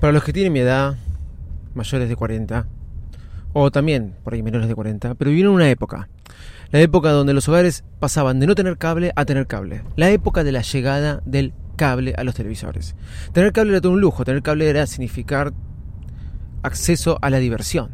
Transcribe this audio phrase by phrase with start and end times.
[0.00, 0.96] Para los que tienen mi edad,
[1.74, 2.66] mayores de 40,
[3.52, 6.08] o también por ahí menores de 40, pero vivieron una época.
[6.70, 9.82] La época donde los hogares pasaban de no tener cable a tener cable.
[9.96, 12.94] La época de la llegada del cable a los televisores.
[13.34, 15.52] Tener cable era todo un lujo, tener cable era significar
[16.62, 17.90] acceso a la diversión.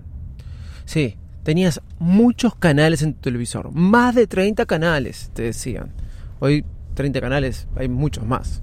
[0.85, 5.93] Sí, tenías muchos canales en tu televisor, más de 30 canales, te decían.
[6.39, 8.63] Hoy 30 canales, hay muchos más.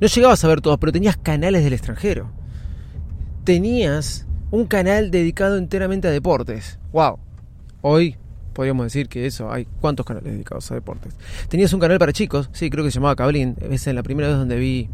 [0.00, 2.32] No llegabas a ver todos, pero tenías canales del extranjero.
[3.46, 6.80] Tenías un canal dedicado enteramente a deportes.
[6.90, 7.20] ¡Wow!
[7.80, 8.16] Hoy
[8.52, 11.14] podríamos decir que eso, hay cuántos canales dedicados a deportes.
[11.48, 14.36] Tenías un canal para chicos, sí, creo que se llamaba Cablín, es la primera vez
[14.36, 14.88] donde vi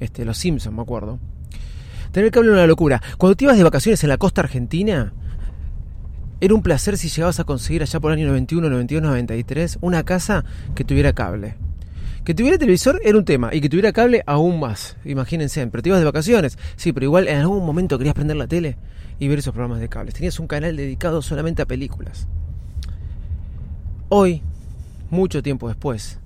[0.00, 1.20] este, Los Simpsons, me acuerdo.
[2.10, 3.00] Tener cable era una locura.
[3.18, 5.12] Cuando te ibas de vacaciones en la costa argentina,
[6.40, 10.02] era un placer si llegabas a conseguir allá por el año 91, 92, 93 una
[10.02, 10.44] casa
[10.74, 11.54] que tuviera cable.
[12.24, 14.96] Que tuviera televisor era un tema y que tuviera cable aún más.
[15.04, 16.56] Imagínense, pero te ibas de vacaciones.
[16.76, 18.76] Sí, pero igual en algún momento querías prender la tele
[19.18, 20.14] y ver esos programas de cables.
[20.14, 22.28] Tenías un canal dedicado solamente a películas.
[24.08, 24.42] Hoy,
[25.10, 26.20] mucho tiempo después,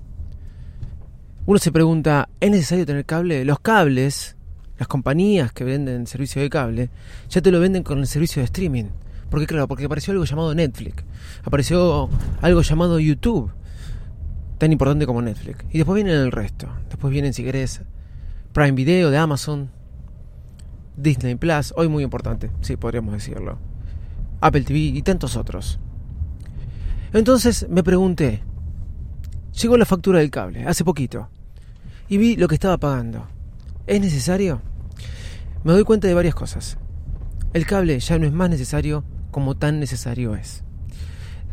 [1.47, 3.45] uno se pregunta, ¿es necesario tener cable?
[3.45, 4.35] Los cables,
[4.77, 6.89] las compañías que venden servicio de cable,
[7.29, 8.85] ya te lo venden con el servicio de streaming.
[9.31, 11.03] Porque claro, porque apareció algo llamado Netflix,
[11.43, 12.09] apareció
[12.41, 13.51] algo llamado YouTube
[14.57, 15.65] tan importante como Netflix.
[15.71, 16.67] Y después vienen el resto.
[16.89, 17.81] Después vienen, si querés,
[18.53, 19.71] Prime Video de Amazon,
[20.97, 23.59] Disney Plus, hoy muy importante, sí, podríamos decirlo.
[24.41, 25.79] Apple TV y tantos otros.
[27.13, 28.41] Entonces me pregunté,
[29.61, 31.29] llegó la factura del cable, hace poquito,
[32.09, 33.27] y vi lo que estaba pagando.
[33.85, 34.61] ¿Es necesario?
[35.63, 36.77] Me doy cuenta de varias cosas.
[37.53, 40.63] El cable ya no es más necesario como tan necesario es.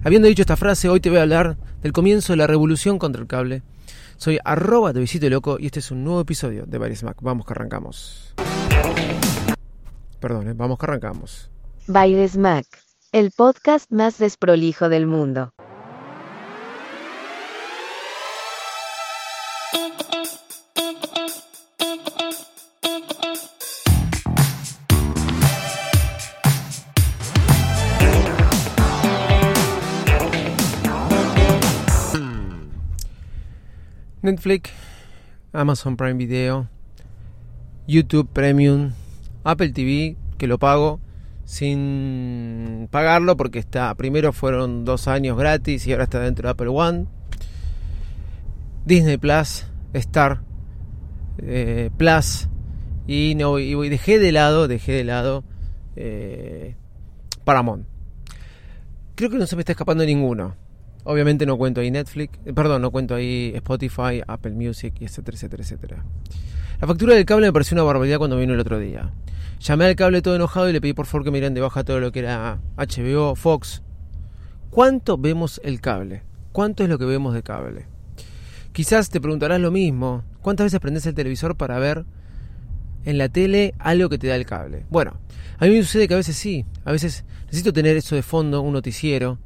[0.05, 3.23] Habiendo dicho esta frase, hoy te voy a hablar del comienzo de la revolución contra
[3.23, 3.63] el cable.
[4.19, 7.17] Soy arroba de Visito Loco y este es un nuevo episodio de Baires Mac.
[7.23, 8.35] Vamos que arrancamos.
[10.21, 10.53] Perdón, ¿eh?
[10.55, 11.51] vamos que arrancamos.
[11.87, 12.67] Baires Mac,
[13.13, 15.55] el podcast más desprolijo del mundo.
[34.25, 34.71] Netflix,
[35.53, 36.67] Amazon Prime Video,
[37.87, 38.93] YouTube Premium,
[39.45, 40.99] Apple TV, que lo pago
[41.45, 46.69] sin pagarlo porque está primero fueron dos años gratis y ahora está dentro de Apple
[46.69, 47.07] One.
[48.87, 50.41] Disney Plus, Star
[51.37, 52.49] eh, Plus
[53.07, 55.45] y no y dejé de lado, dejé de lado
[55.97, 56.77] eh,
[57.45, 57.87] Paramount.
[59.17, 60.57] Creo que no se me está escapando ninguno.
[61.05, 65.63] Obviamente no cuento ahí Netflix, eh, perdón, no cuento ahí Spotify, Apple Music, etcétera, etcétera,
[65.63, 66.05] etcétera.
[66.81, 69.13] La factura del cable me pareció una barbaridad cuando vino el otro día.
[69.61, 72.01] Llamé al cable todo enojado y le pedí por favor que miren de baja todo
[72.01, 73.83] lo que era HBO, Fox.
[74.71, 76.23] ¿Cuánto vemos el cable?
[76.53, 77.87] ¿Cuánto es lo que vemos de cable?
[78.73, 80.25] Quizás te preguntarás lo mismo.
[80.41, 82.07] ¿Cuántas veces prendes el televisor para ver
[83.05, 84.87] en la tele algo que te da el cable?
[84.91, 85.19] Bueno,
[85.59, 86.65] a mí me sucede que a veces sí.
[86.85, 89.39] A veces necesito tener eso de fondo, un noticiero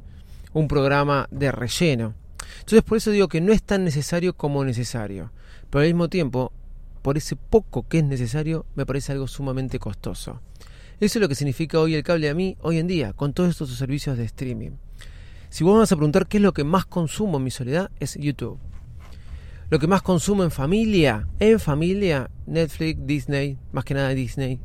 [0.53, 2.15] un programa de relleno.
[2.59, 5.31] Entonces por eso digo que no es tan necesario como necesario,
[5.69, 6.51] pero al mismo tiempo,
[7.01, 10.41] por ese poco que es necesario, me parece algo sumamente costoso.
[10.99, 13.51] Eso es lo que significa hoy el cable a mí, hoy en día, con todos
[13.51, 14.71] estos servicios de streaming.
[15.49, 17.89] Si vos me vas a preguntar qué es lo que más consumo en mi soledad,
[17.99, 18.59] es YouTube.
[19.69, 24.59] Lo que más consumo en familia, en familia, Netflix, Disney, más que nada Disney,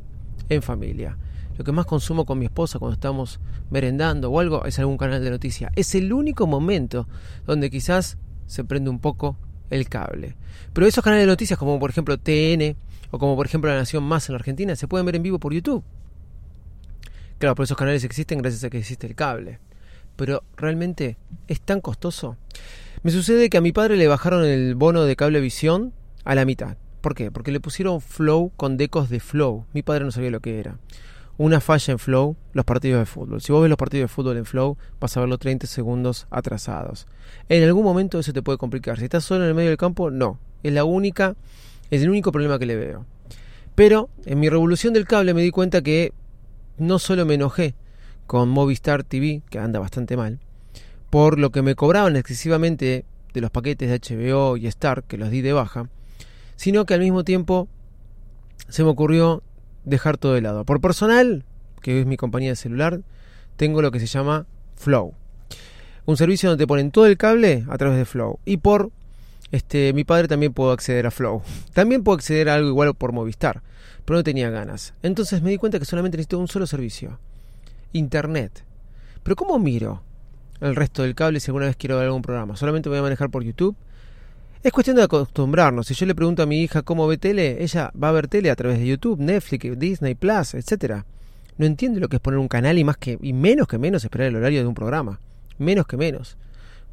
[0.49, 1.17] en familia.
[1.57, 5.23] Lo que más consumo con mi esposa cuando estamos merendando o algo es algún canal
[5.23, 5.71] de noticias.
[5.75, 7.07] Es el único momento
[7.45, 9.37] donde quizás se prende un poco
[9.69, 10.35] el cable.
[10.73, 12.75] Pero esos canales de noticias como por ejemplo TN
[13.11, 15.39] o como por ejemplo La Nación Más en la Argentina se pueden ver en vivo
[15.39, 15.83] por YouTube.
[17.39, 19.59] Claro, por esos canales existen gracias a que existe el cable.
[20.17, 21.17] Pero realmente
[21.47, 22.37] es tan costoso.
[23.03, 25.93] Me sucede que a mi padre le bajaron el bono de cablevisión
[26.25, 26.77] a la mitad.
[27.01, 27.31] ¿Por qué?
[27.31, 29.65] Porque le pusieron Flow con decos de Flow.
[29.73, 30.79] Mi padre no sabía lo que era
[31.37, 33.41] una falla en Flow los partidos de fútbol.
[33.41, 37.07] Si vos ves los partidos de fútbol en Flow, vas a verlo 30 segundos atrasados.
[37.49, 38.97] En algún momento eso te puede complicar.
[38.97, 40.39] Si estás solo en el medio del campo, no.
[40.63, 41.35] Es la única,
[41.91, 43.05] es el único problema que le veo.
[43.75, 46.13] Pero en mi revolución del cable me di cuenta que
[46.77, 47.75] no solo me enojé
[48.25, 50.39] con Movistar TV, que anda bastante mal,
[51.09, 55.29] por lo que me cobraban excesivamente de los paquetes de HBO y Star, que los
[55.29, 55.89] di de baja,
[56.55, 57.67] sino que al mismo tiempo
[58.69, 59.43] se me ocurrió
[59.85, 60.65] dejar todo de lado.
[60.65, 61.45] Por personal,
[61.81, 63.01] que es mi compañía de celular,
[63.55, 64.45] tengo lo que se llama
[64.75, 65.13] Flow.
[66.05, 68.39] Un servicio donde te ponen todo el cable a través de Flow.
[68.45, 68.91] Y por
[69.51, 71.41] este, mi padre también pudo acceder a Flow.
[71.73, 73.61] También puedo acceder a algo igual por Movistar,
[74.03, 74.93] pero no tenía ganas.
[75.01, 77.19] Entonces me di cuenta que solamente necesito un solo servicio.
[77.93, 78.63] Internet.
[79.23, 80.01] Pero ¿cómo miro
[80.61, 82.55] el resto del cable si alguna vez quiero ver algún programa?
[82.55, 83.75] ¿Solamente voy a manejar por YouTube?
[84.65, 85.85] Es cuestión de acostumbrarnos.
[85.85, 88.49] Si yo le pregunto a mi hija cómo ve tele, ella va a ver tele
[88.49, 91.05] a través de YouTube, Netflix, Disney Plus, etcétera.
[91.59, 94.03] No entiende lo que es poner un canal y más que y menos que menos
[94.03, 95.19] esperar el horario de un programa.
[95.59, 96.35] Menos que menos.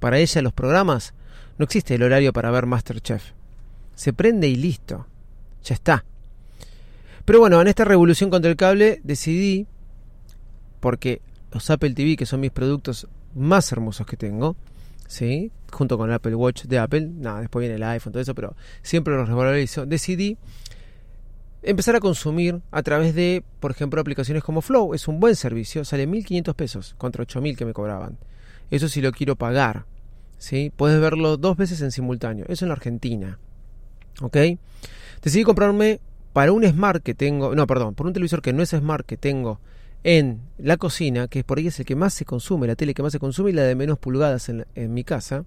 [0.00, 1.14] Para ella los programas
[1.56, 3.30] no existe el horario para ver Masterchef.
[3.94, 5.06] Se prende y listo.
[5.64, 6.04] Ya está.
[7.24, 9.66] Pero bueno, en esta revolución contra el cable decidí,
[10.78, 14.56] porque los Apple TV, que son mis productos más hermosos que tengo,
[15.08, 15.50] ¿sí?
[15.72, 18.54] Junto con el Apple Watch de Apple, nada, después viene el iPhone, todo eso, pero
[18.82, 20.38] siempre los revalorizo, decidí
[21.62, 24.94] empezar a consumir a través de, por ejemplo, aplicaciones como Flow.
[24.94, 28.18] Es un buen servicio, sale 1.500 pesos contra 8.000 que me cobraban.
[28.70, 29.86] Eso si lo quiero pagar.
[30.38, 30.72] ¿sí?
[30.74, 32.44] Puedes verlo dos veces en simultáneo.
[32.48, 33.38] Eso en la Argentina.
[34.20, 34.36] ¿Ok?
[35.22, 36.00] Decidí comprarme
[36.32, 39.16] para un Smart que tengo, no, perdón, por un televisor que no es Smart que
[39.16, 39.60] tengo
[40.04, 43.02] en la cocina, que por ahí es el que más se consume, la tele que
[43.02, 45.44] más se consume y la de menos pulgadas en, mi casa,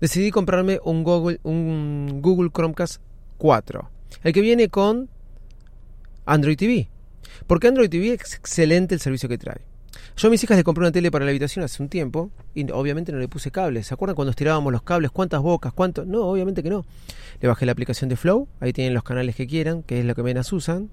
[0.00, 3.00] decidí comprarme un Google, un Google Chromecast
[3.38, 3.90] 4.
[4.24, 5.08] El que viene con
[6.26, 6.88] Android TV.
[7.46, 9.60] Porque Android TV es excelente el servicio que trae.
[10.16, 12.70] Yo a mis hijas le compré una tele para la habitación hace un tiempo y
[12.72, 13.86] obviamente no le puse cables.
[13.86, 15.10] ¿Se acuerdan cuando estirábamos los cables?
[15.10, 15.72] ¿Cuántas bocas?
[15.72, 16.04] ¿Cuánto?
[16.04, 16.84] No, obviamente que no.
[17.40, 20.14] Le bajé la aplicación de Flow, ahí tienen los canales que quieran, que es lo
[20.14, 20.90] que menos usan.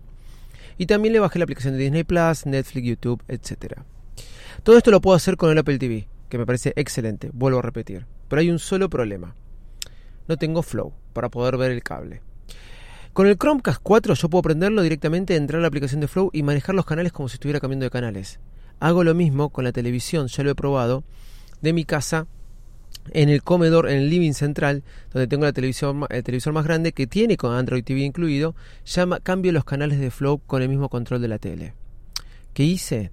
[0.77, 3.81] Y también le bajé la aplicación de Disney Plus, Netflix, YouTube, etc.
[4.63, 7.63] Todo esto lo puedo hacer con el Apple TV, que me parece excelente, vuelvo a
[7.63, 8.05] repetir.
[8.27, 9.35] Pero hay un solo problema.
[10.27, 12.21] No tengo Flow para poder ver el cable.
[13.13, 16.43] Con el Chromecast 4 yo puedo prenderlo directamente, entrar a la aplicación de Flow y
[16.43, 18.39] manejar los canales como si estuviera cambiando de canales.
[18.79, 21.03] Hago lo mismo con la televisión, ya lo he probado,
[21.61, 22.27] de mi casa
[23.11, 26.91] en el comedor, en el living central, donde tengo la televisión, el televisor más grande
[26.91, 28.55] que tiene con Android TV incluido,
[28.85, 31.73] llama, cambio los canales de Flow con el mismo control de la tele.
[32.53, 33.11] ¿Qué hice?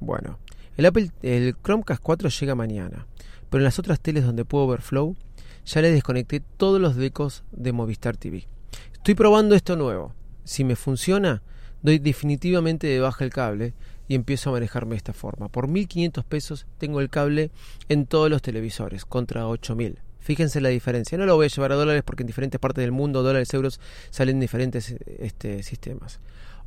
[0.00, 0.38] Bueno,
[0.76, 3.06] el, Apple, el Chromecast 4 llega mañana,
[3.50, 5.16] pero en las otras teles donde puedo ver Flow,
[5.64, 8.46] ya le desconecté todos los decos de Movistar TV.
[8.92, 10.14] Estoy probando esto nuevo.
[10.44, 11.42] Si me funciona,
[11.82, 13.74] doy definitivamente de baja el cable
[14.08, 15.48] y empiezo a manejarme de esta forma.
[15.48, 17.50] Por 1.500 pesos tengo el cable
[17.88, 19.96] en todos los televisores, contra 8.000.
[20.20, 21.16] Fíjense la diferencia.
[21.16, 23.80] No lo voy a llevar a dólares porque en diferentes partes del mundo, dólares, euros,
[24.10, 26.18] salen diferentes este, sistemas.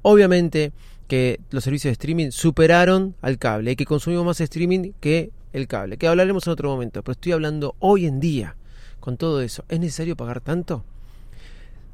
[0.01, 0.71] Obviamente
[1.07, 5.67] que los servicios de streaming superaron al cable y que consumimos más streaming que el
[5.67, 8.55] cable, que hablaremos en otro momento, pero estoy hablando hoy en día
[8.99, 9.65] con todo eso.
[9.67, 10.85] ¿Es necesario pagar tanto?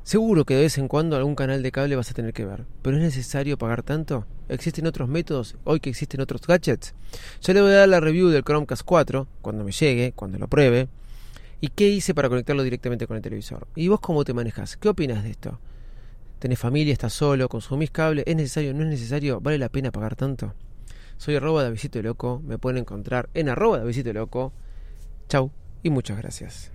[0.04, 2.66] Seguro que de vez en cuando algún canal de cable vas a tener que ver,
[2.82, 4.28] pero ¿es necesario pagar tanto?
[4.48, 6.94] ¿Existen otros métodos hoy que existen otros gadgets?
[7.42, 10.48] Yo le voy a dar la review del Chromecast 4 cuando me llegue, cuando lo
[10.48, 10.88] pruebe,
[11.62, 13.68] y qué hice para conectarlo directamente con el televisor.
[13.76, 14.78] ¿Y vos cómo te manejas?
[14.78, 15.60] ¿Qué opinas de esto?
[16.40, 16.94] ¿Tenés familia?
[16.94, 17.50] ¿Estás solo?
[17.50, 18.24] ¿Consumís cable?
[18.28, 18.74] ¿Es necesario?
[18.74, 19.42] ¿No es necesario?
[19.42, 20.54] ¿Vale la pena pagar tanto?
[21.18, 24.54] Soy arroba de Visito Loco, me pueden encontrar en arroba de Visito Loco.
[25.28, 25.50] Chau
[25.82, 26.75] y muchas gracias.